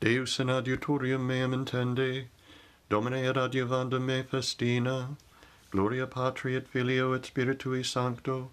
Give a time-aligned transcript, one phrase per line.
[0.00, 2.26] Deus in adiutorium meam intende,
[2.88, 5.16] Domine ad adiuvandum me festina,
[5.70, 8.50] Gloria Patri et Filio et Spiritui Sancto,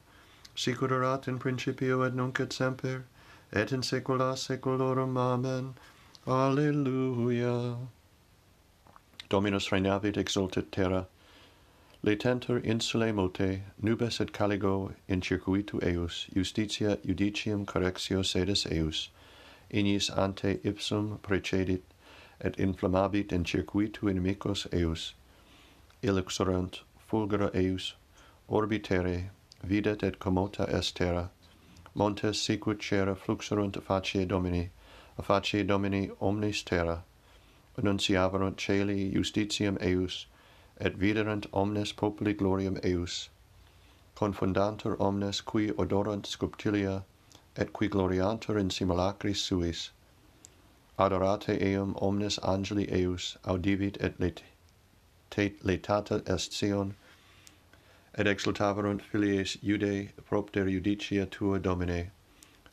[0.55, 3.03] sicur erat in principio et nunc et semper,
[3.51, 5.17] et in saecula saeculorum.
[5.17, 5.75] Amen.
[6.25, 7.77] Alleluia.
[9.29, 11.07] Dominus regnavit exultet terra,
[12.05, 19.09] Laetenter insulae multae, nubes et caligo in circuitu eus, justitia judicium correctio sedes eus,
[19.73, 21.83] ignis ante ipsum precedit,
[22.39, 25.13] et inflammabit in circuitu inimicos eus,
[26.03, 27.95] elixorant fulgura eus,
[28.49, 29.29] orbitere,
[29.63, 31.29] videt et commota est terra,
[31.95, 34.69] montes sicut cera fluxerunt facie Domini,
[35.21, 37.03] facie Domini omnis terra,
[37.77, 40.27] annunciaverunt celi justitiam eius,
[40.79, 43.29] et viderant omnes populi gloriam eius,
[44.15, 47.03] confundantur omnes qui odorant sculptilia
[47.55, 49.91] et qui gloriantur in simulacris suis,
[50.97, 54.41] adorate eum omnes angeli eius audivit et let
[55.29, 56.95] te letata est Sion,
[58.15, 62.11] et exultaverunt filies Iudae propter judicia tua Domine,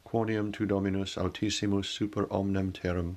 [0.07, 3.17] quonium tu Dominus altissimus super omnem terram,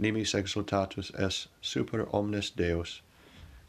[0.00, 3.00] nimis exultatus es super omnes Deus,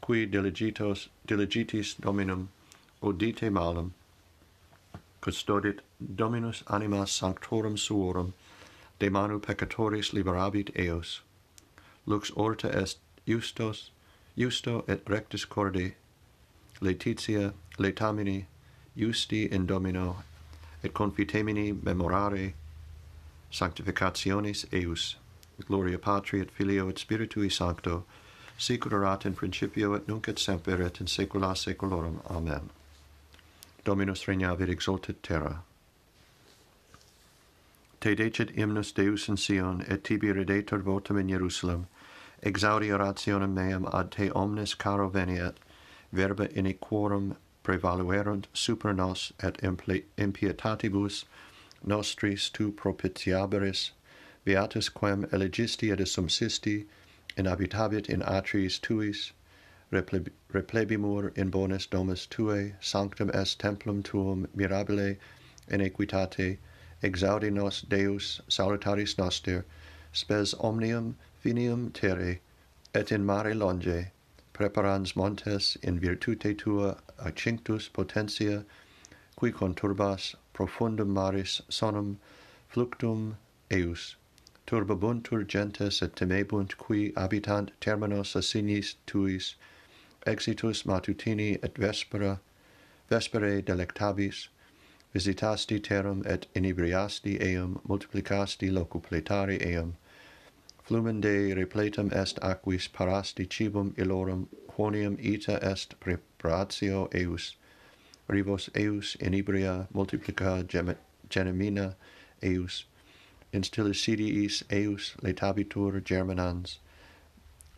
[0.00, 2.48] qui diligitos, diligitis Dominum,
[3.02, 3.92] odite malum,
[5.20, 8.34] custodit Dominus animas sanctorum suorum,
[8.98, 11.20] de manu peccatoris liberabit eos.
[12.06, 13.90] Lux orta est justos,
[14.36, 15.94] justo et rectus cordi,
[16.80, 18.46] letitia, letamini,
[18.94, 20.16] justi in domino,
[20.82, 22.54] et confitemini memorare
[23.50, 25.16] sanctificationis eus.
[25.66, 28.04] Gloria Patri et Filio et Spiritui Sancto,
[28.58, 32.20] sic erat in principio et nunc et semper et in saecula saeculorum.
[32.28, 32.70] Amen.
[33.84, 35.62] Dominus regnavit exultet terra.
[38.04, 41.86] Te decet hymnus Deus in Sion, et tibi redetur votum in Jerusalem.
[42.42, 45.54] Exaudi orationem meam ad te omnes caro veniet,
[46.12, 51.24] verba inequorum prevaluerunt super nos et impietatibus
[51.82, 53.92] nostris tu propitiaberis,
[54.44, 56.84] beatus quem elegisti et assumsisti,
[57.38, 59.32] in habitabit in atris tuis,
[59.90, 65.16] replebimur in bonis domus tuae, sanctum est templum tuum mirabile
[65.68, 66.58] in equitate,
[67.04, 69.64] exaudi nos Deus salutaris noster,
[70.10, 72.40] spes omnium finium terre,
[72.94, 74.10] et in mare longe,
[74.54, 78.64] preparans montes in virtute tua accinctus potentia,
[79.38, 82.16] qui conturbas profundum maris sonum
[82.72, 83.36] fluctum
[83.70, 84.16] eus.
[84.66, 89.56] Turbabuntur gentes et temebunt qui habitant terminos assignis tuis,
[90.26, 92.40] exitus matutini et vespera,
[93.10, 94.48] vespere delectabis,
[95.14, 99.96] visitasti terram et inebriasti eum, multiplicasti locupletari eum,
[100.82, 107.54] flumen de repletum est aquis parasti cibum illorum, quonium ita est preparatio eus,
[108.28, 110.64] rivos eus inebria multiplica
[111.30, 111.94] genemina
[112.42, 112.84] eus,
[113.52, 116.78] instillicidiis eus letabitur germanans,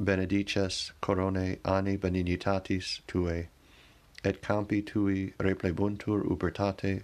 [0.01, 3.49] benedices corone ani benignitatis tuae,
[4.25, 7.03] et campi tui replebuntur ubertate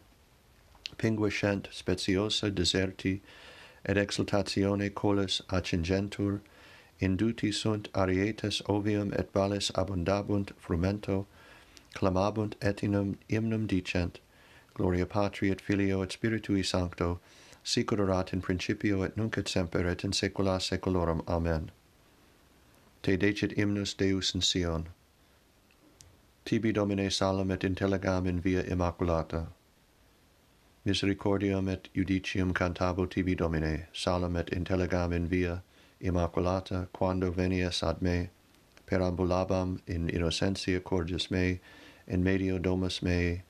[0.99, 3.21] pinguescent speciosa deserti,
[3.85, 6.41] et exultatione colis accingentur,
[7.01, 11.27] induti sunt arietes ovium et vales abundabunt frumento,
[11.95, 14.21] clamabunt etinum hymnum dicent,
[14.75, 17.21] Gloria Patri et Filio et Spiritui Sancto,
[17.65, 21.23] sicur erat in principio et nunc et semper et in saecula saeculorum.
[21.29, 21.71] Amen.
[23.03, 24.89] Te decit hymnus Deus in Sion.
[26.45, 29.49] Tibi Domine salem et intelligam in via immaculata
[30.85, 35.63] misericordiam et judicium cantabo tibi Domine, salam et intelligam in via,
[36.03, 38.31] immaculata, quando venies ad me,
[38.87, 41.61] perambulabam in innocentia cordis mei,
[42.09, 43.43] in medio domus mei,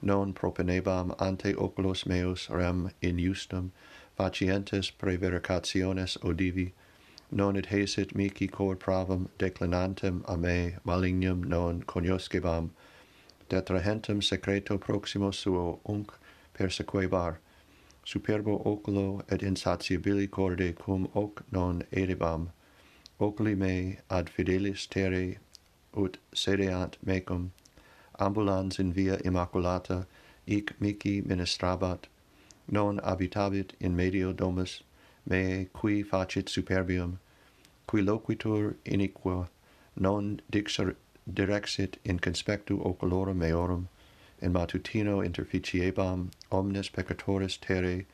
[0.00, 3.70] non propenebam ante oculos meus rem injustum,
[4.18, 6.72] facientes prevaricationes odivi,
[7.30, 12.70] non et hesit mihi cor pravam declinantem a me malignum non cognoscebam,
[13.50, 16.12] detrahentem secreto proximo suo unc,
[16.58, 17.38] persequebar
[18.08, 22.48] superbo oculo et insatiabili corde cum hoc non eribam.
[23.20, 25.36] Oculi me ad fidelis terre
[25.94, 27.50] ut sedeant mecum.
[28.18, 30.06] Ambulans in via immaculata
[30.46, 32.04] ic mihi ministrabat.
[32.70, 34.82] Non habitabit in medio domus
[35.26, 37.18] me qui facit superbium.
[37.86, 39.48] Qui loquitur iniqua
[39.96, 40.96] non dixer
[41.30, 43.88] direxit in conspectu oculorum meorum
[44.40, 48.04] in matutino interficiebam omnes peccatoris terre,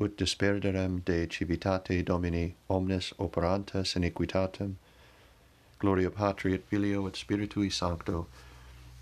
[0.00, 4.76] ut disperderem de civitate Domini omnes operantes iniquitatem,
[5.78, 8.26] gloria Patri et Filio et Spiritui Sancto,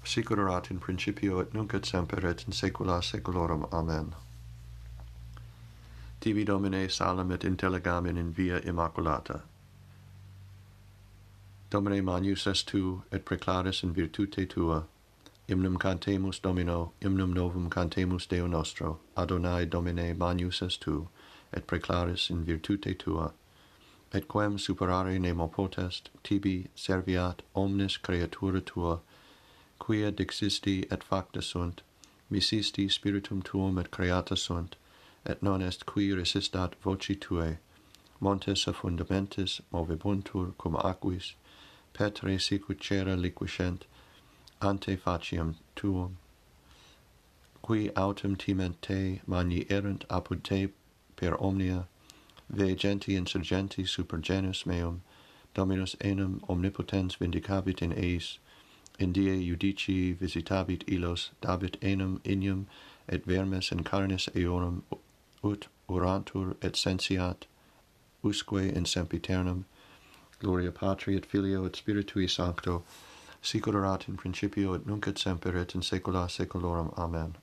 [0.04, 3.68] sicurat in principio et nunc et semper et in saecula saeculorum.
[3.72, 4.14] Amen.
[6.20, 9.42] Tibi Domine salem et intelligamen in via immaculata.
[11.70, 14.84] Domine manius est tu, et preclaris in virtute tua,
[15.50, 21.08] Imnum cantemus Domino, imnum novum cantemus Deo nostro, Adonai Domine manius est tu,
[21.54, 23.32] et preclaris in virtute tua,
[24.12, 29.00] et quem superare nemo potest, tibi serviat omnes creatura tua,
[29.78, 31.80] quia dixisti et facta sunt,
[32.30, 34.76] misisti spiritum tuum et creata sunt,
[35.24, 37.56] et non est qui resistat voci tuae,
[38.20, 41.32] montes a fundamentis movebuntur cum aquis,
[41.94, 43.86] petre sicut cera liquiscent,
[44.60, 46.16] ante faciam tuum
[47.62, 50.68] qui autem timente mani erant apud te
[51.16, 51.86] per omnia
[52.48, 55.02] ve genti insurgenti super genus meum
[55.54, 58.38] dominus enim omnipotens vindicavit in eis
[58.98, 62.66] in die judici visitabit illos dabit enim inium
[63.08, 64.82] et vermes in carnis eorum
[65.44, 67.46] ut orantur et sensiat
[68.22, 69.64] usque in sempiternum
[70.40, 72.82] gloria patri et filio et spiritui sancto
[73.42, 76.92] sicurat in principio et nunc et semper et in saecula saeculorum.
[76.96, 77.36] Amen.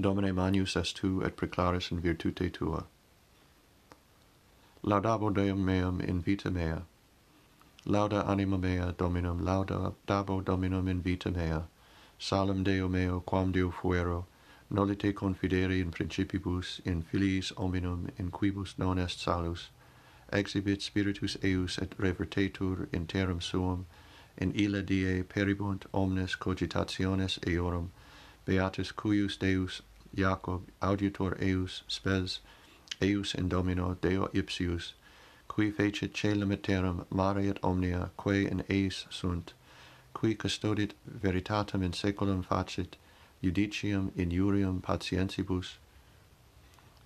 [0.00, 2.84] Domine Magnus est tu et preclaris in virtute tua.
[4.84, 6.82] Laudabo Deum meum in vita mea.
[7.86, 11.62] Lauda anima mea Dominum, lauda dabo Dominum in vita mea.
[12.18, 14.24] Salem Deo meo quam Deo fuero,
[14.72, 19.68] nolite confideri in principibus, in filiis hominum, in quibus non est salus,
[20.32, 23.86] exhibit spiritus eius et revertetur in terram suum,
[24.36, 27.90] in ille die peribunt omnes cogitationes eorum,
[28.44, 29.82] beatus cuius Deus,
[30.14, 32.40] Jacob, auditor eius, spes,
[33.00, 34.92] eius in domino Deo ipsius,
[35.48, 39.52] qui fecit caelum et terram mare et omnia, quae in eis sunt,
[40.12, 42.96] qui custodit veritatem in saeculum facit,
[43.42, 45.76] judicium in iurium patientibus,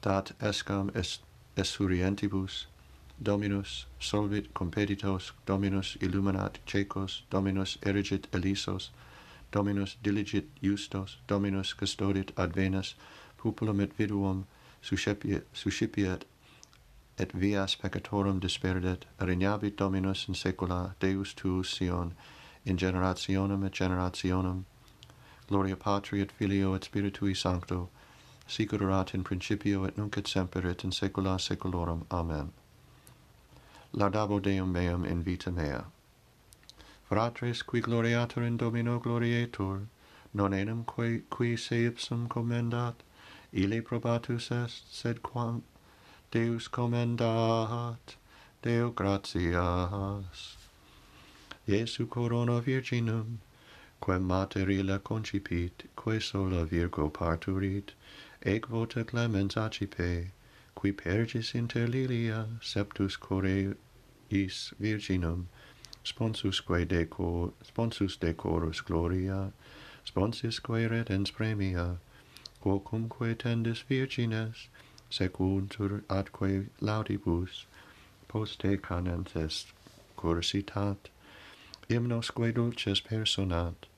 [0.02, 1.20] dat escam est,
[1.56, 2.66] esurientibus,
[3.20, 8.91] Dominus solvit competitos, Dominus illuminat cecos, Dominus erigit elisos,
[9.50, 12.94] Dominus diligit justos, Dominus custodit ad venas,
[13.37, 14.47] populum et viduum
[14.82, 16.25] suscipiet, suscipiet
[17.19, 22.15] et vias peccatorum disperdet, regnabit Dominus in saecula Deus tuus Sion,
[22.65, 24.65] in generationem et generationem.
[25.49, 27.88] Gloria Patri et Filio et Spiritui Sancto,
[28.47, 32.06] sic erat in principio et nunc et semper et in saecula saeculorum.
[32.11, 32.53] Amen
[33.94, 35.85] laudabo Deum meum in vita mea.
[37.11, 39.87] Fratres, qui gloriatur in Domino glorietur,
[40.35, 42.96] non enim qui, qui se ipsum commendat,
[43.52, 45.62] ili probatus est, sed quam
[46.31, 48.17] Deus commendat,
[48.61, 50.56] Deo gratias.
[51.67, 53.38] Jesu corona virginum,
[54.00, 57.91] quem materila concipit, quae sola virgo parturit,
[58.43, 60.31] ec vota clemens acipe,
[60.80, 65.48] qui pergis inter lilia septus coreis virginum
[66.04, 69.52] sponsusque deco sponsus decorus gloria
[70.04, 71.98] sponsisque redens premia
[72.62, 74.69] quocumque tendis virgines
[75.10, 77.64] secuntur atque laudibus
[78.28, 79.72] poste canent est
[80.17, 81.10] cursitat
[81.88, 83.88] hymnosque dulces personat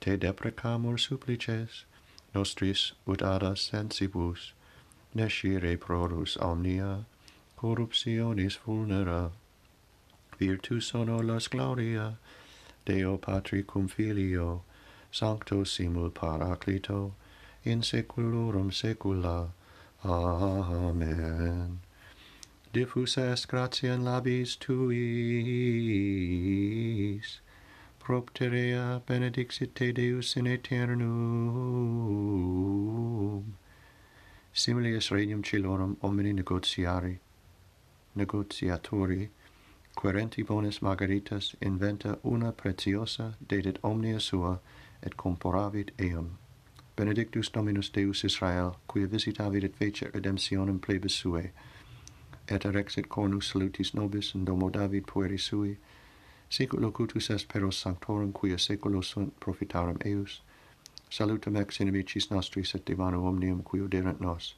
[0.00, 1.84] te deprecamur supplices
[2.34, 4.52] nostris ut ada sensibus
[5.14, 7.04] nescire prorus omnia,
[7.58, 9.30] corruptionis vulnera.
[10.38, 12.16] Virtus sonolas gloria,
[12.84, 14.62] Deo Patri cum Filio,
[15.12, 17.12] Sancto simul Paraclito,
[17.64, 19.50] in saeculorum saecula
[20.02, 21.80] Amen.
[22.72, 24.80] diffus est gratia in labis tuis,
[27.98, 31.10] propterea benedixit te Deus in aeternum
[34.52, 37.18] similius regnum celorum omni negotiari,
[38.16, 39.30] negotiatori,
[39.94, 44.60] querenti bonis margaritas inventa una preciosa dedit omnia sua
[45.02, 46.38] et comporavit eum.
[46.96, 51.52] Benedictus Dominus Deus Israel, qui visitavit et fecit redemptionem plebis suae,
[52.48, 55.78] et erexit cornus salutis nobis in domo David pueri sui,
[56.48, 60.42] sic locutus est peros sanctorum quia saeculo sunt profitarum eius,
[61.10, 64.54] Salutum ex inimicis nostris et divano omnium qui oderant nos,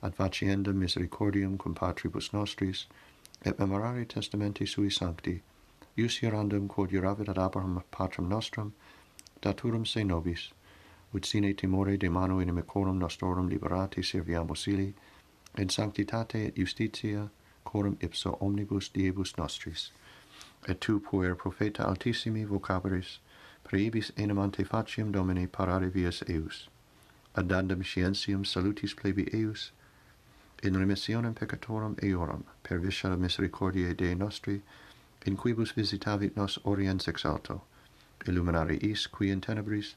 [0.00, 2.86] ad faciendam misericordium cum patribus nostris,
[3.42, 5.42] et memorare testamenti sui sancti,
[5.96, 8.72] ius hierandum quod hieravit ad Abraham patrum nostrum,
[9.42, 10.52] daturum se nobis,
[11.12, 14.94] ut sine timore de mano inimicorum nostrorum liberati serviamus ili,
[15.56, 17.28] in sanctitate et justitia
[17.64, 19.90] coram ipso omnibus diebus nostris.
[20.68, 23.18] Et tu puer profeta altissimi vocaberis,
[23.64, 26.68] praebis enim ante faciem domine parare vias eus,
[27.34, 27.48] Ad
[27.82, 29.70] scientium salutis plebi eius,
[30.62, 34.62] in remissionem peccatorum eorum, per viscera misericordiae Dei nostri,
[35.24, 37.62] in quibus visitavit nos oriens exalto,
[38.26, 39.94] illuminare is qui in tenebris,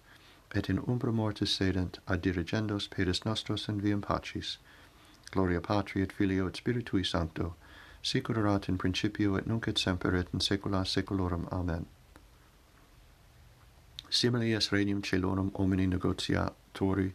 [0.54, 4.58] et in umbra mortis sedent, ad dirigendos pedis nostros in viam pacis,
[5.32, 7.56] gloria Patri et Filio et Spiritui Sancto,
[8.04, 11.48] sicur erat in principio et nunc et semper et in saecula saeculorum.
[11.52, 11.86] Amen
[14.12, 17.14] simile est regnum coelonum omni negotiatori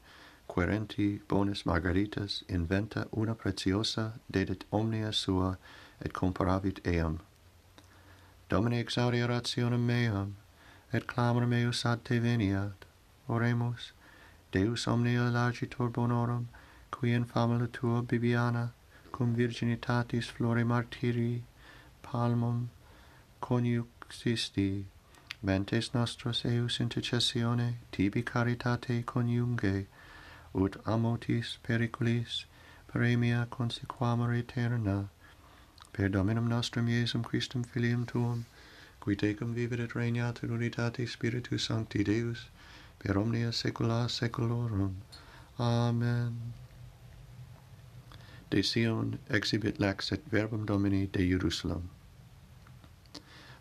[0.48, 5.58] querenti bonis margaritas inventa una preciosa dedit omnia sua
[6.00, 7.20] et comparavit eam.
[8.48, 10.36] Domine exaudi rationem meam
[10.90, 12.86] et clamor meus ad te veniat.
[13.28, 13.92] Oremus
[14.52, 16.46] Deus omnia largitor bonorum
[16.90, 18.72] qui in famula tua bibiana
[19.12, 21.42] cum virginitatis flore martyri
[22.02, 22.68] palmum
[23.42, 24.86] coniuxisti
[25.46, 29.86] mentes nostras eius intercessione tibi caritate coniunge,
[30.52, 32.46] ut amotis periculis
[32.88, 35.08] premia consequamur eterna,
[35.92, 38.44] per Dominum nostrum Iesum Christum Filium Tuum,
[38.98, 42.48] qui tecum vivit et regnat in unitate Spiritus Sancti Deus,
[42.98, 44.96] per omnia saecula saeculorum.
[45.60, 46.54] Amen.
[48.50, 51.90] De Sion exhibit laxet verbum Domini de Jerusalem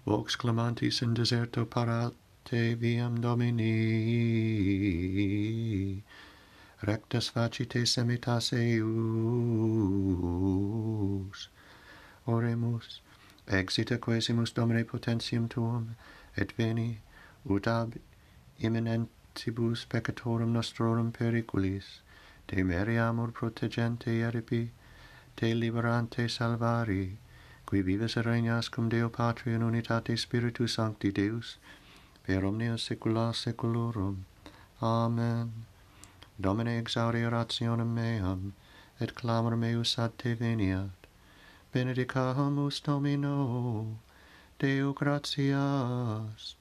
[0.05, 3.63] vox clamantis in deserto parate viam Domini,
[6.83, 8.85] rectas facite semitas eius.
[12.27, 13.01] Oremus,
[13.47, 15.95] exita quesimus Domine potentium tuum,
[16.38, 17.00] et veni,
[17.50, 17.97] ut ab
[18.59, 22.01] imminentibus peccatorum nostrorum periculis,
[22.47, 24.69] te meriamur protegente eripi,
[25.35, 27.17] te liberante salvari,
[27.65, 31.57] qui vives et regnas cum Deo Patri in unitate Spiritus Sancti Deus,
[32.24, 34.25] per omnia saecula saeculorum.
[34.81, 35.65] Amen.
[36.39, 38.53] Domine exaudi orationem meam,
[39.00, 41.07] et clamor meus ad te veniat.
[41.74, 43.98] Benedicamus Domino,
[44.60, 46.55] Deo gratias.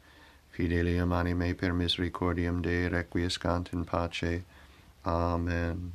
[0.51, 4.45] Fidelium anime per misericordiam Dei requiescant in pace.
[5.05, 5.93] Amen.